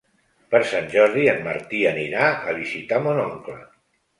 [0.53, 3.63] Per Sant Jordi en Martí anirà a visitar mon oncle.